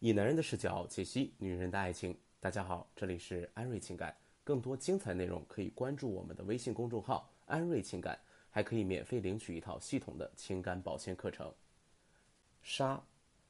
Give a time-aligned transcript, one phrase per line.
[0.00, 2.14] 以男人的视角解析女人的爱情。
[2.38, 8.18] 大家好，这里是安瑞情感，更多精彩内容可以关注我们的微信公众号“安瑞情感”，
[8.50, 11.50] 还可以免费领取一套系统的情感保鲜课程。
[12.62, 13.02] 沙，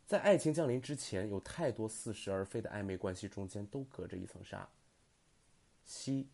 [0.06, 4.69] 在爱情降临之前，有太多似是而非的暧昧关系中间都隔着一层沙。
[5.85, 6.28] 溪，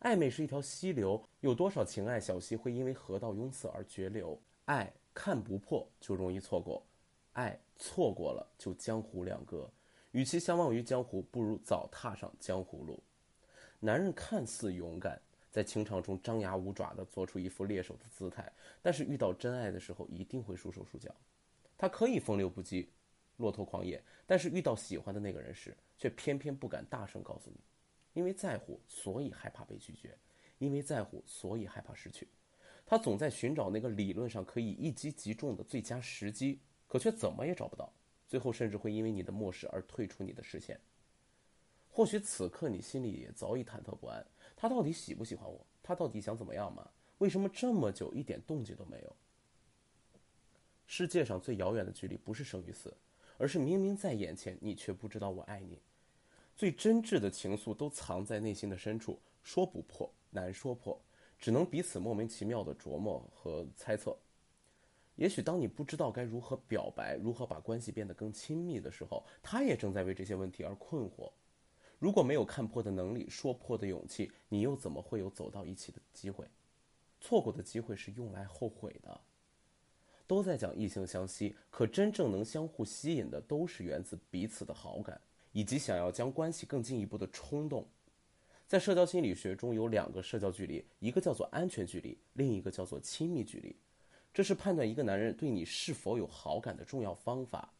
[0.00, 4.40] 暧昧是一条溪流，有多少情爱小溪会因为河道拥塞而绝流？
[4.66, 6.86] 爱看不破就容易错过。
[7.36, 9.70] 爱错过了就江湖两隔，
[10.12, 13.02] 与其相忘于江湖，不如早踏上江湖路。
[13.78, 15.20] 男人看似勇敢，
[15.50, 21.14] 在情场中张牙舞爪地做出一副猎手的姿态，但是遇到真爱的时候一定会束手束脚。
[21.76, 22.86] 他可以风流不羁、
[23.36, 27.60] 骆驼狂野，但是遇到喜欢的那个人时，却偏偏不敢大声告诉你，
[28.14, 30.08] 因为在乎，所以害怕被拒绝；
[30.56, 32.26] 因为在乎，所以害怕失去。
[32.86, 36.60] 他总在寻找那个理论上可以一击即中的最佳时机。
[36.86, 37.92] 可却怎么也找不到，
[38.28, 40.80] 最后甚至会因为你的漠视而退出你的视线。
[41.88, 45.66] 或许此刻你心里也早已忐忑不安：他到底喜不喜欢我？
[45.82, 46.88] 他到底想怎么样吗？
[47.18, 49.16] 为什么这么久一点动静都没有？
[50.86, 52.94] 世界上最遥远的距离不是生与死，
[53.38, 55.80] 而是明明在眼前，你却不知道我爱你。
[56.54, 61.00] 最真挚的情愫都藏在内心的深处，说不破，难说破，
[61.38, 64.16] 只能彼此莫名其妙的琢磨和猜测。
[65.16, 71.32] 也许当你不知道该如何表白，如何把关系变得更亲密的时候，他也正在为这些问题而困惑。
[71.98, 76.46] 如果没有看破的能力、说破的勇气，你又怎么会有走到一起的机会？
[77.18, 79.20] 错过的机会是用来后悔的。
[80.26, 85.18] 都在讲异性相吸，可真正能相互吸引的，都是源自彼此的好感，
[85.52, 87.86] 以及想要将关系更进一步的冲动。
[88.66, 93.74] 在社交心理学中有两个社交距离，一个叫做安全距离，另一个叫做亲密距离。
[94.36, 97.72] 这是判断一个男人对你是否有好感的重要方法。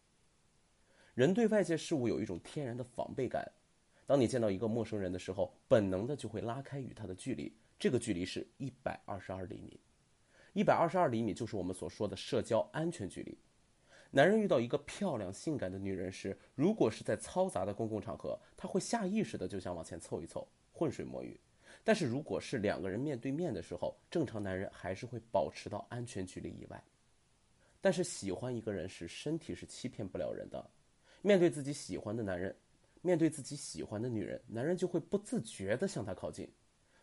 [1.12, 3.46] 人对外界事物有一种天然的防备感，
[4.06, 7.54] 当你见到一个陌生人的时候，本能的就会拉开与他的距离。
[7.78, 9.78] 这个距离是一百二十二厘米，
[10.54, 13.36] 一百二十二厘米就是我们所说的社交安全距离。
[14.10, 21.38] 男人遇到一个漂亮性感的女人时，如果是在嘈杂的公共场合，他会下意识的就想往前凑一凑，浑水摸鱼。
[21.86, 26.82] 但是如果是两个人面对面的时候，正常男人还是会保持到安全距离以外。
[27.80, 30.68] 但是喜欢一个人时，身体是欺骗不了人的。
[31.22, 32.52] 面对自己喜欢的男人，
[33.02, 36.50] 面对自己喜欢的女人，男人就会不自觉地向她靠近。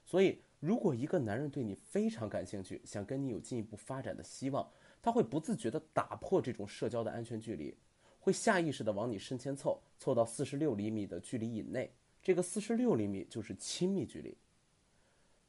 [0.03, 4.69] 所以，如果一个男人对你非常感兴趣，想跟你有进一步发展的希望，
[5.01, 7.73] 他会不自觉地打破这种社交的安全距离，
[8.19, 11.89] 会下意识地往你身前凑，凑到四十六厘米的距离以内。
[12.21, 14.37] 这个四十六厘米就是亲密距离。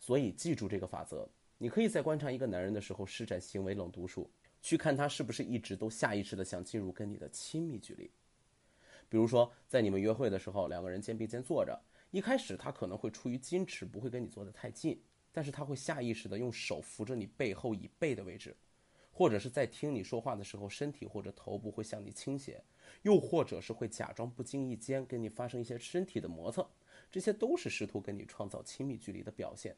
[0.06, 1.26] 所以记住这个法则，
[1.56, 8.10] 你可以在观察一个男人的时候施展行为冷读术，去看他是不是一直都下意识的想进入跟你的亲密距离。
[9.08, 18.54] 比如说，在你们约会的时候，两个人肩并肩坐着，一开始他可能会出于矜持，不会跟你坐得太近，但是他会下意识的用手扶着你背后椅背的位置，
[19.10, 22.62] 或者是在听你说话的时候，身体或者头部会向你倾斜，
[23.00, 26.62] 又或者是会假装不经意间跟你发生一些身体的摩擦，
[27.10, 29.74] 这些都是试图跟你创造亲密距离的表现。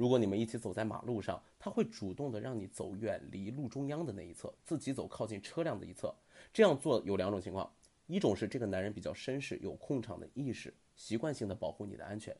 [0.00, 6.10] 如果你们一起走在马路上，他会主动的让你走远离路中央的那一侧，自己走靠近车辆的一侧。
[6.54, 7.70] 这样做有两种情况：
[8.06, 12.34] 一种是这个男人比较绅士，有控场的意识，习惯性的保护你的安全；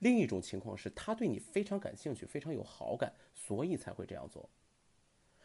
[0.00, 4.50] 另一种情况是他对你非常感兴趣，非常有好感，所以才会这样做。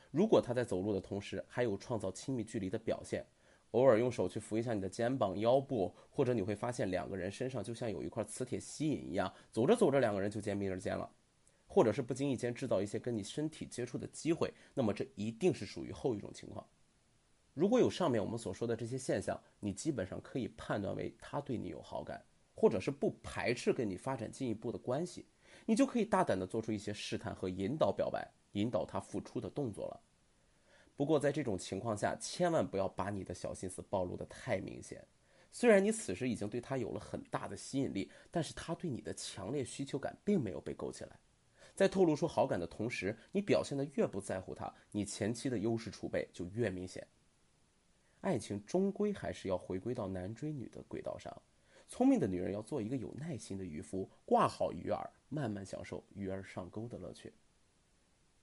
[0.10, 3.24] 如果他在走路的同时还有创造亲密距离的表现，
[3.70, 11.08] 偶尔用手去扶一下你的肩膀、腰部，或者你会发现两个人身上就像有一块磁铁吸引一样，走着走着两个人就肩并着肩了。
[11.74, 16.68] 或者是不经意间制造一些跟你身体接触的机会，那么这一定是属于后一种情况。
[17.54, 22.22] 如果有上面我们所说的这些现象，你基本上可以判断为他对你有好感，
[22.54, 25.26] 或者是不排斥跟你发展进一步的关系，
[25.66, 30.02] 你就可以大胆的做出一些试探和引导表白，引导他付出的动作了。
[30.98, 35.02] 不过在这种情况下，千万不要把你的小心思暴露的太明显。
[35.53, 41.18] 虽然你此时已经对他有了很大的吸引力，但是他对你的强烈需求感并没有被勾起来。
[41.82, 47.08] 在透露出好感的同时，你表现的越不在乎他，你前期的优势储备就越明显。
[48.20, 51.36] 爱情终归还是要回归到男追女的轨道上，
[51.88, 57.34] 聪明的女人要做一个有耐心的渔夫，挂好鱼饵，慢慢享受鱼儿上钩的乐趣。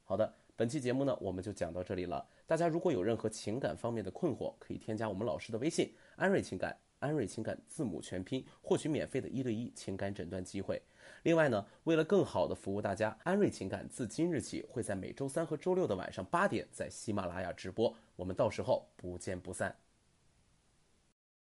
[0.02, 2.28] 好的，本期节目呢，我们就讲到这里了。
[2.44, 6.76] 大家如果有任何情感方面的困惑，可以添加我们老师的微信“安瑞情感”。
[6.98, 10.82] 安瑞情感字母全拼，获取免费的一对一情感诊断机会。
[11.28, 19.76] 另外呢，为了更好的服务大家，安瑞情感自今日起会在每周三和周六的晚上八点在喜马拉雅直播，我们到时候不见不散。